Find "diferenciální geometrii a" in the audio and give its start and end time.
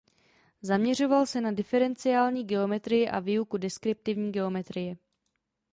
1.51-3.19